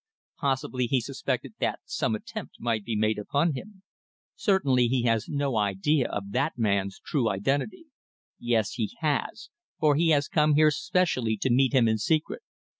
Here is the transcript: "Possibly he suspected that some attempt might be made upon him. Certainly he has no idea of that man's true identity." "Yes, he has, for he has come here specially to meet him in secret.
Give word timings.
"Possibly 0.39 0.87
he 0.87 0.99
suspected 0.99 1.53
that 1.59 1.79
some 1.85 2.15
attempt 2.15 2.55
might 2.59 2.83
be 2.83 2.95
made 2.95 3.19
upon 3.19 3.53
him. 3.53 3.83
Certainly 4.35 4.87
he 4.87 5.03
has 5.03 5.29
no 5.29 5.57
idea 5.57 6.07
of 6.09 6.31
that 6.31 6.57
man's 6.57 6.99
true 7.05 7.29
identity." 7.29 7.85
"Yes, 8.39 8.71
he 8.71 8.89
has, 9.01 9.51
for 9.79 9.93
he 9.95 10.09
has 10.09 10.27
come 10.27 10.55
here 10.55 10.71
specially 10.71 11.37
to 11.37 11.51
meet 11.53 11.73
him 11.73 11.87
in 11.87 11.99
secret. 11.99 12.41